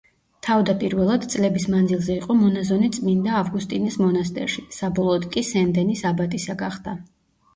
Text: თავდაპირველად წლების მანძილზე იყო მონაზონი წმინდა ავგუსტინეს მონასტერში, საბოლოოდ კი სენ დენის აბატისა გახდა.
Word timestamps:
თავდაპირველად 0.45 1.25
წლების 1.33 1.65
მანძილზე 1.73 2.13
იყო 2.21 2.37
მონაზონი 2.39 2.89
წმინდა 2.95 3.35
ავგუსტინეს 3.41 3.97
მონასტერში, 4.03 4.63
საბოლოოდ 4.77 5.27
კი 5.35 5.43
სენ 5.51 5.75
დენის 5.77 6.01
აბატისა 6.13 6.57
გახდა. 6.63 6.95